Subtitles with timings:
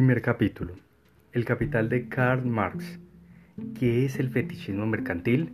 [0.00, 0.72] Primer capítulo.
[1.34, 2.98] El capital de Karl Marx.
[3.78, 5.52] ¿Qué es el fetichismo mercantil?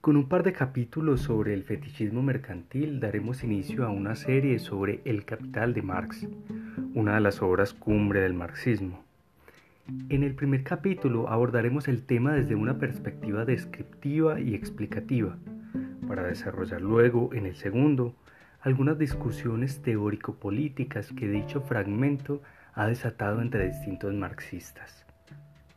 [0.00, 5.00] Con un par de capítulos sobre el fetichismo mercantil daremos inicio a una serie sobre
[5.04, 6.26] El capital de Marx,
[6.92, 9.04] una de las obras cumbre del marxismo.
[10.08, 15.38] En el primer capítulo abordaremos el tema desde una perspectiva descriptiva y explicativa,
[16.08, 18.16] para desarrollar luego en el segundo
[18.62, 22.42] algunas discusiones teórico-políticas que dicho fragmento
[22.74, 25.04] ha desatado entre distintos marxistas.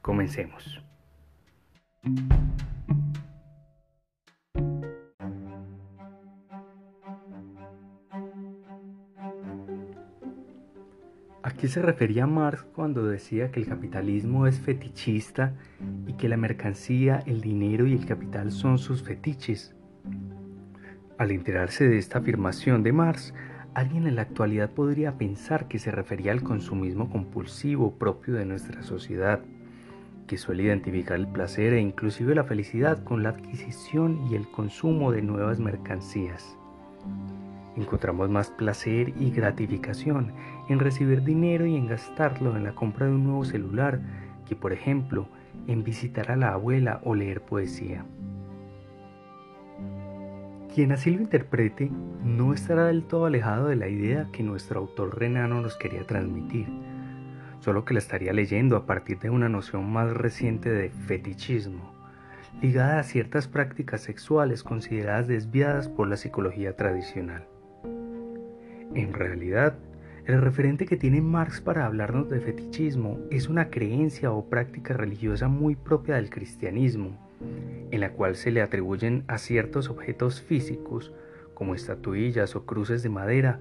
[0.01, 0.81] Comencemos.
[11.41, 15.53] ¿A qué se refería Marx cuando decía que el capitalismo es fetichista
[16.05, 19.75] y que la mercancía, el dinero y el capital son sus fetiches?
[21.17, 23.33] Al enterarse de esta afirmación de Marx,
[23.73, 28.83] alguien en la actualidad podría pensar que se refería al consumismo compulsivo propio de nuestra
[28.83, 29.39] sociedad,
[30.27, 35.13] que suele identificar el placer e inclusive la felicidad con la adquisición y el consumo
[35.13, 36.57] de nuevas mercancías.
[37.77, 40.33] Encontramos más placer y gratificación
[40.67, 44.01] en recibir dinero y en gastarlo en la compra de un nuevo celular
[44.45, 45.29] que, por ejemplo,
[45.67, 48.03] en visitar a la abuela o leer poesía.
[50.75, 51.89] Quien así lo interprete
[52.21, 56.67] no estará del todo alejado de la idea que nuestro autor renano nos quería transmitir,
[57.61, 61.95] solo que la estaría leyendo a partir de una noción más reciente de fetichismo,
[62.61, 67.47] ligada a ciertas prácticas sexuales consideradas desviadas por la psicología tradicional.
[68.93, 69.77] En realidad,
[70.25, 75.47] el referente que tiene Marx para hablarnos de fetichismo es una creencia o práctica religiosa
[75.47, 77.24] muy propia del cristianismo,
[77.91, 81.13] en la cual se le atribuyen a ciertos objetos físicos,
[81.53, 83.59] como estatuillas o cruces de madera,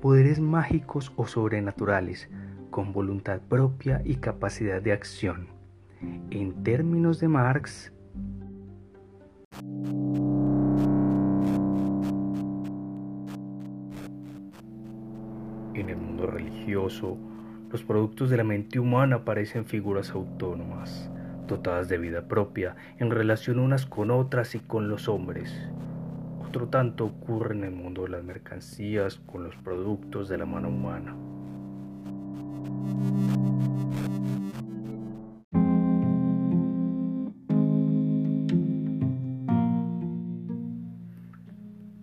[0.00, 2.28] poderes mágicos o sobrenaturales,
[2.70, 5.48] con voluntad propia y capacidad de acción.
[6.30, 7.92] En términos de Marx,
[15.74, 17.16] en el mundo religioso,
[17.70, 21.10] los productos de la mente humana parecen figuras autónomas,
[21.46, 25.52] dotadas de vida propia en relación unas con otras y con los hombres.
[26.46, 30.68] Otro tanto ocurre en el mundo de las mercancías con los productos de la mano
[30.68, 31.16] humana.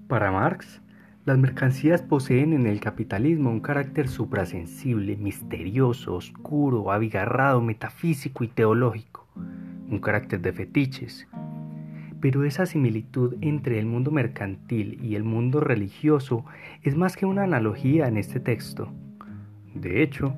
[0.07, 0.81] Para Marx,
[1.23, 9.20] las mercancías poseen en el capitalismo un carácter suprasensible, misterioso, oscuro, abigarrado, metafísico y teológico
[9.91, 11.27] un carácter de fetiches.
[12.19, 16.45] Pero esa similitud entre el mundo mercantil y el mundo religioso
[16.81, 18.91] es más que una analogía en este texto.
[19.75, 20.33] De hecho,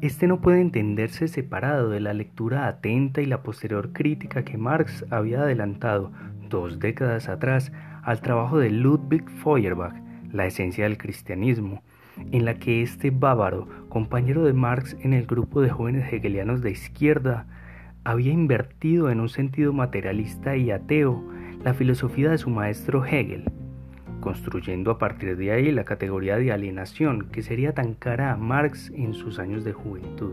[0.00, 5.06] este no puede entenderse separado de la lectura atenta y la posterior crítica que Marx
[5.10, 6.10] había adelantado
[6.48, 9.94] dos décadas atrás al trabajo de Ludwig Feuerbach,
[10.32, 11.82] La esencia del cristianismo,
[12.32, 16.72] en la que este bávaro, compañero de Marx en el grupo de jóvenes hegelianos de
[16.72, 17.46] izquierda,
[18.04, 21.22] había invertido en un sentido materialista y ateo
[21.64, 23.44] la filosofía de su maestro Hegel,
[24.20, 28.90] construyendo a partir de ahí la categoría de alienación que sería tan cara a Marx
[28.94, 30.32] en sus años de juventud.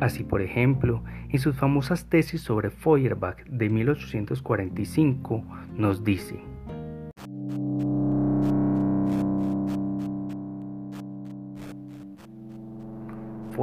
[0.00, 5.44] Así, por ejemplo, en sus famosas tesis sobre Feuerbach de 1845
[5.76, 6.40] nos dice,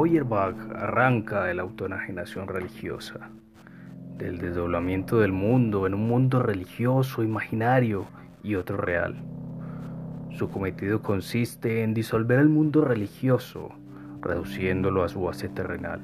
[0.02, 3.30] Feuerbach arranca de la autoenajenación religiosa,
[4.18, 8.08] del desdoblamiento del mundo en un mundo religioso, imaginario
[8.42, 9.22] y otro real.
[10.32, 13.70] Su cometido consiste en disolver el mundo religioso,
[14.22, 16.02] reduciéndolo a su base terrenal.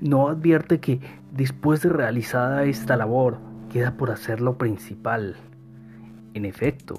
[0.00, 1.00] No advierte que,
[1.32, 3.40] después de realizada esta labor,
[3.70, 5.36] queda por hacer lo principal.
[6.32, 6.94] En efecto,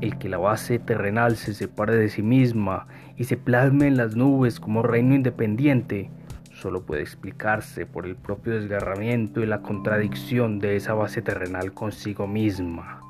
[0.00, 2.86] el que la base terrenal se separe de sí misma
[3.18, 6.10] y se plasme en las nubes como reino independiente,
[6.52, 12.26] solo puede explicarse por el propio desgarramiento y la contradicción de esa base terrenal consigo
[12.26, 13.00] misma.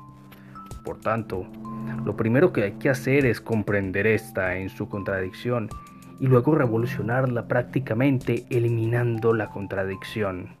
[0.83, 1.45] Por tanto,
[2.03, 5.69] lo primero que hay que hacer es comprender esta en su contradicción
[6.19, 10.57] y luego revolucionarla prácticamente eliminando la contradicción.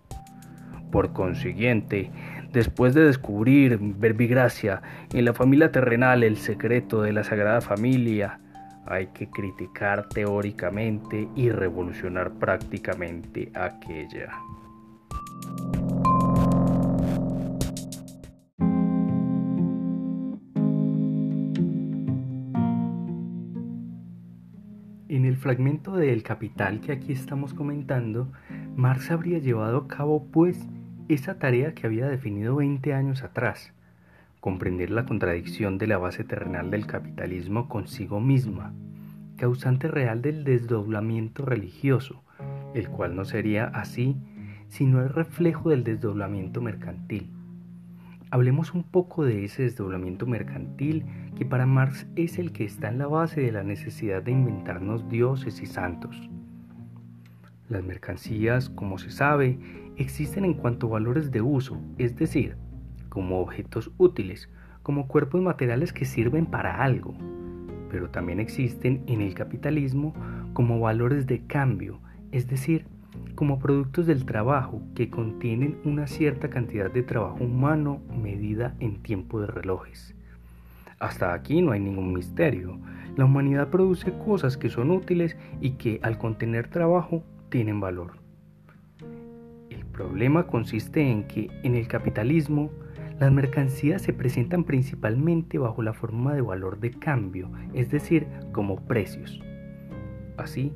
[0.91, 2.11] Por consiguiente,
[2.51, 4.81] Después de descubrir verbigracia
[5.13, 8.39] en la familia terrenal el secreto de la Sagrada Familia,
[8.89, 14.31] hay que criticar teóricamente y revolucionar prácticamente aquella.
[25.07, 28.31] En el fragmento del Capital que aquí estamos comentando,
[28.75, 30.67] Marx habría llevado a cabo pues
[31.09, 33.73] esa tarea que había definido 20 años atrás,
[34.39, 38.73] comprender la contradicción de la base terrenal del capitalismo consigo misma,
[39.37, 42.23] causante real del desdoblamiento religioso,
[42.73, 44.17] el cual no sería así
[44.69, 47.31] sino el reflejo del desdoblamiento mercantil.
[48.31, 51.03] Hablemos un poco de ese desdoblamiento mercantil
[51.35, 55.09] que para Marx es el que está en la base de la necesidad de inventarnos
[55.09, 56.29] dioses y santos.
[57.67, 59.59] Las mercancías, como se sabe,
[59.97, 62.55] existen en cuanto a valores de uso, es decir,
[63.09, 64.49] como objetos útiles,
[64.83, 67.15] como cuerpos materiales que sirven para algo,
[67.89, 70.13] pero también existen en el capitalismo
[70.53, 71.99] como valores de cambio,
[72.31, 72.85] es decir,
[73.35, 79.41] como productos del trabajo que contienen una cierta cantidad de trabajo humano medida en tiempo
[79.41, 80.15] de relojes.
[80.99, 82.77] Hasta aquí no hay ningún misterio.
[83.15, 88.17] La humanidad produce cosas que son útiles y que al contener trabajo tienen valor.
[89.69, 92.69] El problema consiste en que en el capitalismo
[93.19, 98.77] las mercancías se presentan principalmente bajo la forma de valor de cambio, es decir, como
[98.85, 99.41] precios.
[100.37, 100.71] Así,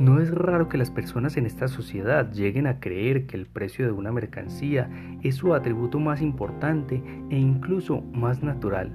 [0.00, 3.84] no es raro que las personas en esta sociedad lleguen a creer que el precio
[3.84, 4.90] de una mercancía
[5.22, 8.92] es su atributo más importante e incluso más natural.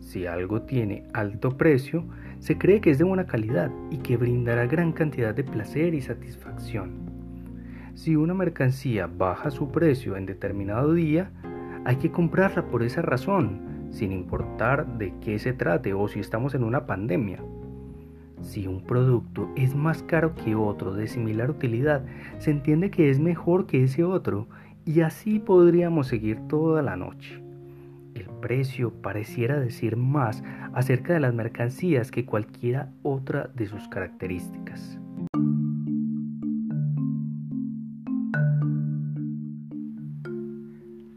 [0.00, 2.04] Si algo tiene alto precio,
[2.38, 6.00] se cree que es de buena calidad y que brindará gran cantidad de placer y
[6.00, 7.10] satisfacción.
[7.94, 11.30] Si una mercancía baja su precio en determinado día,
[11.84, 16.54] hay que comprarla por esa razón, sin importar de qué se trate o si estamos
[16.54, 17.42] en una pandemia.
[18.42, 22.04] Si un producto es más caro que otro de similar utilidad,
[22.38, 24.48] se entiende que es mejor que ese otro
[24.84, 27.42] y así podríamos seguir toda la noche.
[28.14, 30.42] El precio pareciera decir más
[30.72, 34.98] acerca de las mercancías que cualquiera otra de sus características.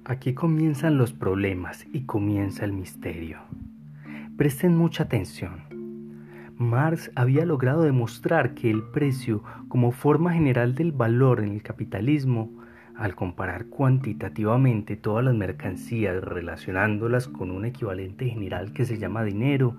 [0.05, 3.37] Aquí comienzan los problemas y comienza el misterio.
[4.35, 5.61] Presten mucha atención.
[6.57, 12.51] Marx había logrado demostrar que el precio como forma general del valor en el capitalismo,
[12.97, 19.77] al comparar cuantitativamente todas las mercancías relacionándolas con un equivalente general que se llama dinero,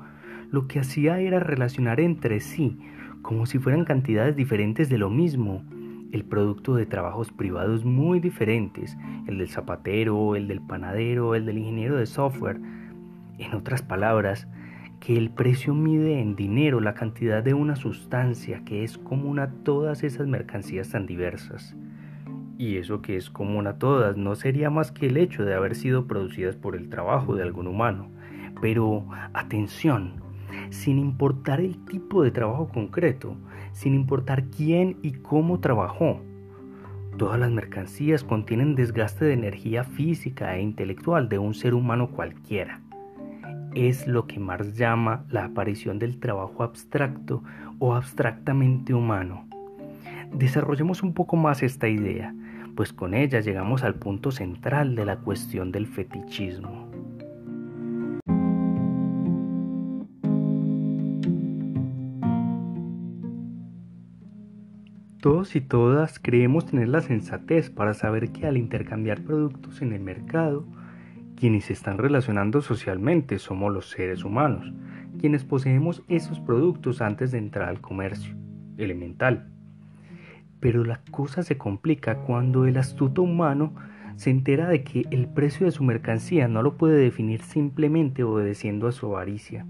[0.50, 2.78] lo que hacía era relacionar entre sí,
[3.20, 5.62] como si fueran cantidades diferentes de lo mismo,
[6.14, 8.96] el producto de trabajos privados muy diferentes,
[9.26, 12.60] el del zapatero, el del panadero, el del ingeniero de software.
[13.38, 14.46] En otras palabras,
[15.00, 19.50] que el precio mide en dinero la cantidad de una sustancia que es común a
[19.64, 21.74] todas esas mercancías tan diversas.
[22.58, 25.74] Y eso que es común a todas no sería más que el hecho de haber
[25.74, 28.08] sido producidas por el trabajo de algún humano.
[28.60, 30.22] Pero atención,
[30.70, 33.36] sin importar el tipo de trabajo concreto,
[33.74, 36.22] sin importar quién y cómo trabajó.
[37.18, 42.80] Todas las mercancías contienen desgaste de energía física e intelectual de un ser humano cualquiera
[43.74, 47.42] es lo que Marx llama la aparición del trabajo abstracto
[47.78, 49.46] o abstractamente humano.
[50.32, 52.34] Desarrollemos un poco más esta idea,
[52.76, 56.83] pues con ella llegamos al punto central de la cuestión del fetichismo.
[65.24, 70.00] Todos y todas creemos tener la sensatez para saber que al intercambiar productos en el
[70.00, 70.66] mercado,
[71.34, 74.74] quienes se están relacionando socialmente somos los seres humanos,
[75.18, 78.34] quienes poseemos esos productos antes de entrar al comercio.
[78.76, 79.48] Elemental.
[80.60, 83.72] Pero la cosa se complica cuando el astuto humano
[84.16, 88.88] se entera de que el precio de su mercancía no lo puede definir simplemente obedeciendo
[88.88, 89.64] a su avaricia.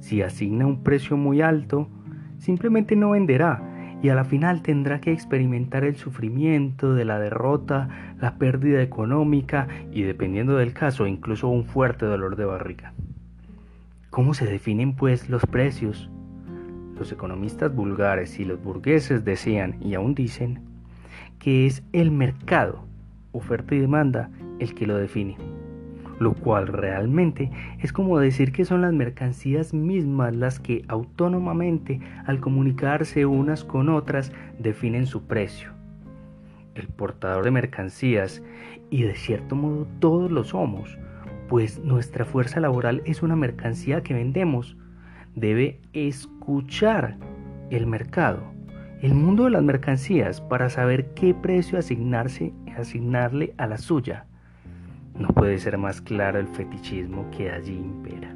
[0.00, 1.88] Si asigna un precio muy alto,
[2.36, 3.70] simplemente no venderá
[4.04, 7.88] y a la final tendrá que experimentar el sufrimiento de la derrota,
[8.20, 12.92] la pérdida económica y dependiendo del caso incluso un fuerte dolor de barriga.
[14.10, 16.10] ¿Cómo se definen pues los precios?
[16.98, 20.60] Los economistas vulgares y los burgueses decían y aún dicen
[21.38, 22.84] que es el mercado,
[23.32, 25.53] oferta y demanda, el que lo define
[26.18, 32.40] lo cual realmente es como decir que son las mercancías mismas las que autónomamente al
[32.40, 35.70] comunicarse unas con otras definen su precio.
[36.74, 38.42] El portador de mercancías,
[38.90, 40.98] y de cierto modo todos lo somos,
[41.48, 44.76] pues nuestra fuerza laboral es una mercancía que vendemos,
[45.34, 47.16] debe escuchar
[47.70, 48.42] el mercado,
[49.02, 54.26] el mundo de las mercancías para saber qué precio asignarse, asignarle a la suya.
[55.18, 58.34] No puede ser más claro el fetichismo que allí impera.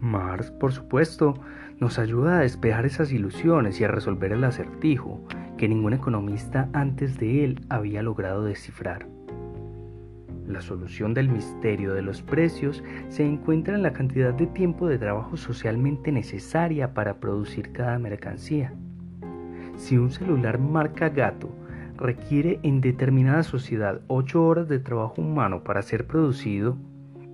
[0.00, 1.34] Marx, por supuesto,
[1.78, 5.24] nos ayuda a despejar esas ilusiones y a resolver el acertijo
[5.56, 9.06] que ningún economista antes de él había logrado descifrar.
[10.46, 14.98] La solución del misterio de los precios se encuentra en la cantidad de tiempo de
[14.98, 18.74] trabajo socialmente necesaria para producir cada mercancía.
[19.76, 21.48] Si un celular marca gato
[21.96, 26.76] requiere en determinada sociedad 8 horas de trabajo humano para ser producido,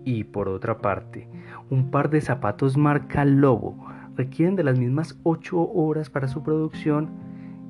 [0.04, 1.28] y por otra parte,
[1.70, 3.86] un par de zapatos marca lobo
[4.16, 7.10] requieren de las mismas 8 horas para su producción,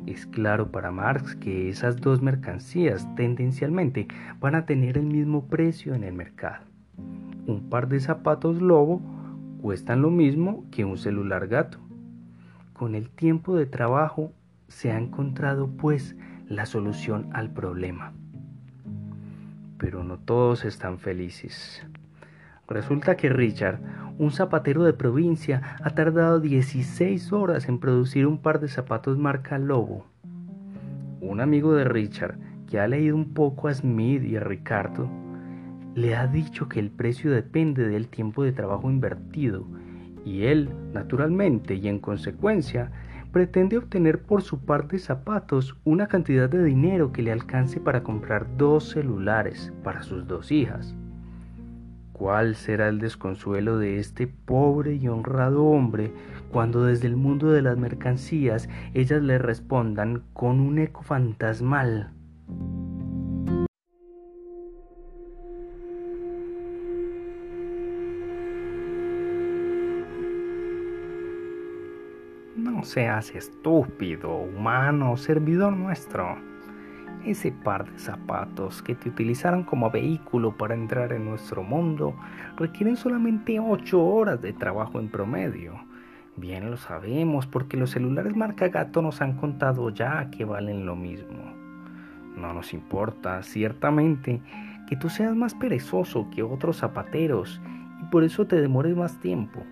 [0.06, 4.08] es claro para Marx que esas dos mercancías tendencialmente
[4.40, 6.64] van a tener el mismo precio en el mercado.
[7.46, 9.02] Un par de zapatos lobo
[9.60, 11.78] cuestan lo mismo que un celular gato.
[12.72, 14.32] Con el tiempo de trabajo
[14.68, 16.16] se ha encontrado pues
[16.48, 18.12] la solución al problema.
[19.78, 21.86] Pero no todos están felices.
[22.66, 23.80] Resulta que Richard,
[24.18, 29.58] un zapatero de provincia, ha tardado 16 horas en producir un par de zapatos marca
[29.58, 30.06] Lobo.
[31.20, 32.38] Un amigo de Richard,
[32.68, 35.08] que ha leído un poco a Smith y a Ricardo,
[35.94, 39.66] le ha dicho que el precio depende del tiempo de trabajo invertido
[40.24, 42.90] y él, naturalmente y en consecuencia,
[43.32, 48.56] pretende obtener por su parte zapatos una cantidad de dinero que le alcance para comprar
[48.56, 50.94] dos celulares para sus dos hijas.
[52.12, 56.12] ¿Cuál será el desconsuelo de este pobre y honrado hombre
[56.50, 62.10] cuando desde el mundo de las mercancías ellas le respondan con un eco fantasmal?
[72.88, 76.36] Seas estúpido, humano, servidor nuestro
[77.24, 82.14] ese par de zapatos que te utilizaron como vehículo para entrar en nuestro mundo
[82.56, 85.74] requieren solamente 8 horas de trabajo en promedio.
[86.36, 90.94] Bien lo sabemos porque los celulares marca gato nos han contado ya que valen lo
[90.94, 91.52] mismo.
[92.36, 94.40] No nos importa, ciertamente,
[94.88, 97.60] que tú seas más perezoso que otros zapateros
[98.00, 99.64] y por eso te demores más tiempo.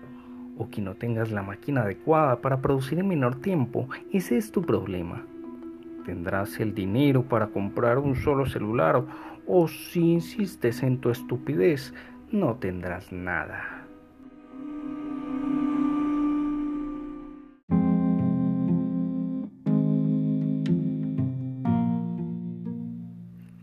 [0.57, 4.61] O que no tengas la máquina adecuada para producir en menor tiempo, ese es tu
[4.61, 5.23] problema
[6.07, 9.03] tendrás el dinero para comprar un solo celular
[9.45, 11.93] o si insistes en tu estupidez,
[12.31, 13.83] no tendrás nada.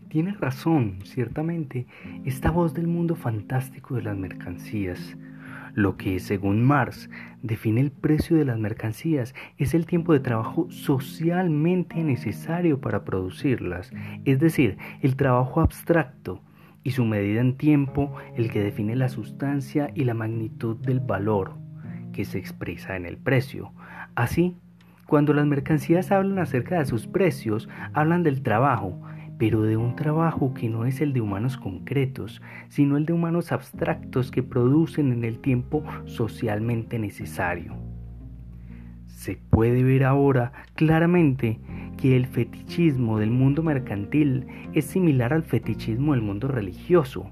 [0.09, 1.87] Tienes razón, ciertamente,
[2.25, 5.17] esta voz del mundo fantástico de las mercancías
[5.75, 7.09] lo que, según Marx,
[7.43, 13.91] define el precio de las mercancías es el tiempo de trabajo socialmente necesario para producirlas,
[14.23, 16.41] es decir, el trabajo abstracto,
[16.85, 21.53] y su medida en tiempo el que define la sustancia y la magnitud del valor
[22.13, 23.73] que se expresa en el precio.
[24.13, 24.55] Así,
[25.07, 29.01] cuando las mercancías hablan acerca de sus precios, hablan del trabajo,
[29.37, 33.51] pero de un trabajo que no es el de humanos concretos, sino el de humanos
[33.51, 37.75] abstractos que producen en el tiempo socialmente necesario.
[39.07, 41.59] Se puede ver ahora claramente
[41.97, 47.31] que el fetichismo del mundo mercantil es similar al fetichismo del mundo religioso,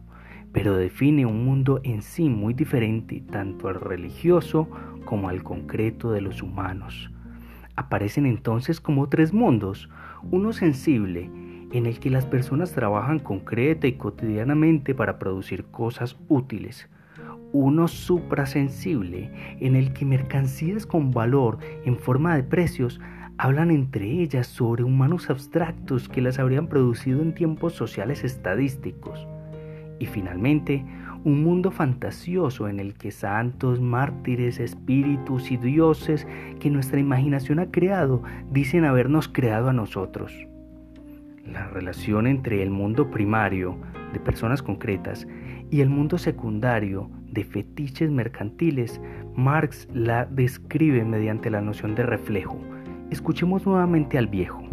[0.52, 4.70] pero define un mundo en sí muy diferente tanto al religioso
[5.06, 7.12] como al concreto de los humanos.
[7.76, 9.90] Aparecen entonces como tres mundos,
[10.32, 11.30] uno sensible,
[11.74, 16.88] en el que las personas trabajan concreta y cotidianamente para producir cosas útiles.
[17.52, 23.02] Uno suprasensible, en el que mercancías con valor en forma de precios
[23.40, 29.28] hablan entre ellas sobre humanos abstractos que las habrían producido en tiempos sociales estadísticos.
[29.98, 30.86] Y finalmente,
[31.24, 36.28] un mundo fantasioso en el que santos, mártires, espíritus y dioses
[36.60, 40.48] que nuestra imaginación ha creado dicen habernos creado a nosotros.
[41.46, 43.78] La relación entre el mundo primario
[44.14, 45.28] de personas concretas
[45.70, 49.02] y el mundo secundario de fetiches mercantiles,
[49.36, 52.60] Marx la describe mediante la noción de reflejo.
[53.10, 54.64] Escuchemos nuevamente al viejo.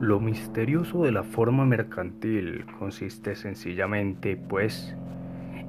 [0.00, 4.96] Lo misterioso de la forma mercantil consiste sencillamente, pues,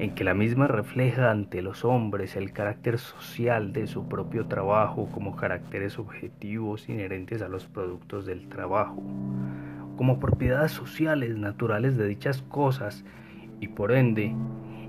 [0.01, 5.08] en que la misma refleja ante los hombres el carácter social de su propio trabajo
[5.12, 9.03] como caracteres objetivos inherentes a los productos del trabajo,
[9.98, 13.05] como propiedades sociales naturales de dichas cosas
[13.60, 14.34] y por ende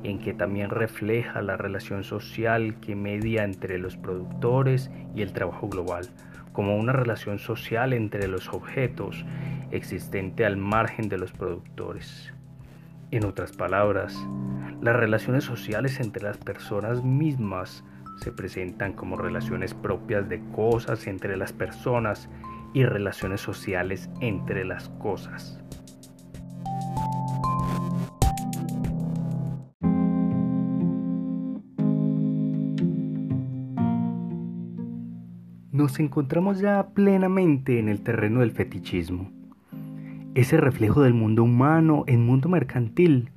[0.02, 5.68] en que también refleja la relación social que media entre los productores y el trabajo
[5.68, 6.08] global,
[6.54, 9.26] como una relación social entre los objetos,
[9.72, 12.32] existente al margen de los productores.
[13.10, 14.16] En otras palabras,
[14.82, 17.84] las relaciones sociales entre las personas mismas
[18.16, 22.28] se presentan como relaciones propias de cosas entre las personas
[22.74, 25.60] y relaciones sociales entre las cosas.
[35.70, 39.30] Nos encontramos ya plenamente en el terreno del fetichismo.
[40.34, 43.31] Ese reflejo del mundo humano en mundo mercantil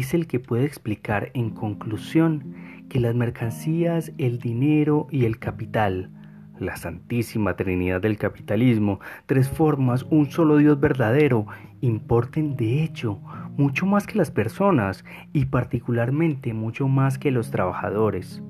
[0.00, 2.54] es el que puede explicar en conclusión
[2.88, 6.10] que las mercancías, el dinero y el capital,
[6.58, 11.46] la santísima trinidad del capitalismo, tres formas, un solo Dios verdadero,
[11.80, 13.20] importen de hecho
[13.56, 18.42] mucho más que las personas y particularmente mucho más que los trabajadores.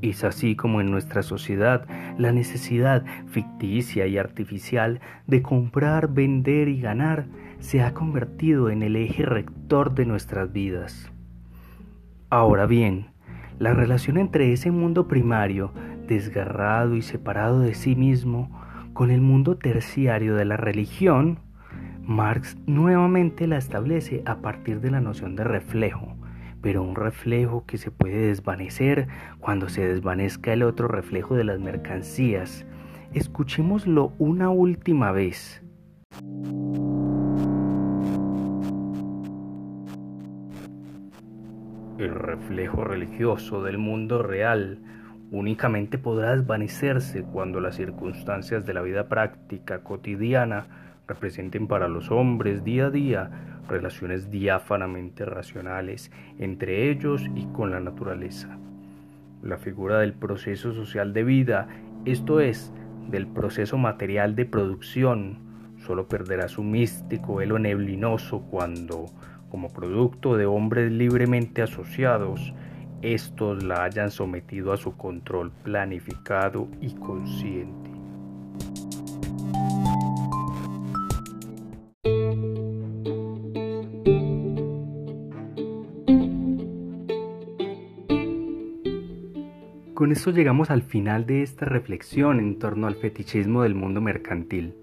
[0.00, 1.86] Es así como en nuestra sociedad
[2.18, 7.26] la necesidad ficticia y artificial de comprar, vender y ganar
[7.58, 11.10] se ha convertido en el eje rector de nuestras vidas.
[12.30, 13.08] Ahora bien,
[13.58, 15.72] la relación entre ese mundo primario,
[16.06, 18.50] desgarrado y separado de sí mismo,
[18.92, 21.40] con el mundo terciario de la religión,
[22.02, 26.16] Marx nuevamente la establece a partir de la noción de reflejo,
[26.62, 29.08] pero un reflejo que se puede desvanecer
[29.40, 32.66] cuando se desvanezca el otro reflejo de las mercancías.
[33.12, 35.62] Escuchémoslo una última vez.
[41.98, 44.78] El reflejo religioso del mundo real
[45.32, 50.66] únicamente podrá desvanecerse cuando las circunstancias de la vida práctica cotidiana
[51.08, 53.30] representen para los hombres día a día
[53.68, 58.56] relaciones diáfanamente racionales entre ellos y con la naturaleza.
[59.42, 61.66] La figura del proceso social de vida,
[62.04, 62.72] esto es,
[63.10, 65.38] del proceso material de producción,
[65.78, 69.06] solo perderá su místico velo neblinoso cuando
[69.50, 72.52] como producto de hombres libremente asociados,
[73.02, 77.90] estos la hayan sometido a su control planificado y consciente.
[89.98, 94.74] Con esto llegamos al final de esta reflexión en torno al fetichismo del mundo mercantil.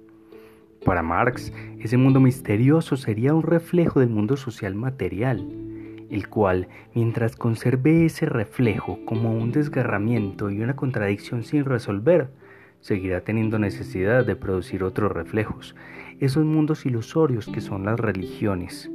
[0.86, 5.44] Para Marx, ese mundo misterioso sería un reflejo del mundo social material,
[6.12, 12.30] el cual, mientras conserve ese reflejo como un desgarramiento y una contradicción sin resolver,
[12.82, 15.76] seguirá teniendo necesidad de producir otros reflejos,
[16.20, 18.92] esos mundos ilusorios que son las religiones.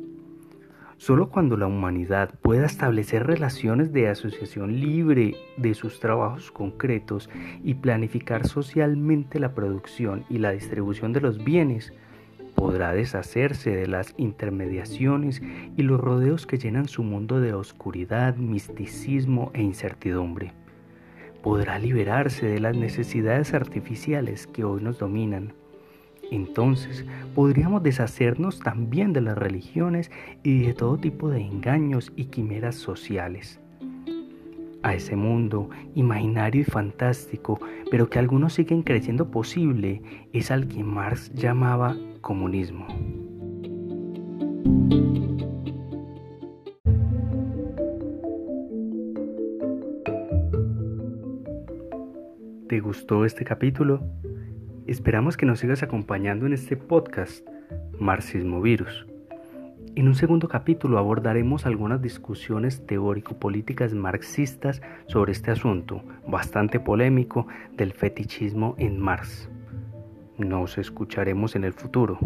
[1.00, 7.30] Solo cuando la humanidad pueda establecer relaciones de asociación libre de sus trabajos concretos
[7.64, 11.94] y planificar socialmente la producción y la distribución de los bienes,
[12.54, 15.40] podrá deshacerse de las intermediaciones
[15.74, 20.52] y los rodeos que llenan su mundo de oscuridad, misticismo e incertidumbre.
[21.42, 25.54] Podrá liberarse de las necesidades artificiales que hoy nos dominan
[26.30, 30.10] entonces podríamos deshacernos también de las religiones
[30.42, 33.60] y de todo tipo de engaños y quimeras sociales.
[34.82, 40.82] A ese mundo imaginario y fantástico, pero que algunos siguen creyendo posible, es al que
[40.82, 42.86] Marx llamaba comunismo.
[52.68, 54.00] ¿Te gustó este capítulo?
[54.90, 57.46] Esperamos que nos sigas acompañando en este podcast,
[58.00, 59.06] Marxismo Virus.
[59.94, 67.92] En un segundo capítulo abordaremos algunas discusiones teórico-políticas marxistas sobre este asunto, bastante polémico, del
[67.92, 69.48] fetichismo en Marx.
[70.38, 72.18] Nos escucharemos en el futuro.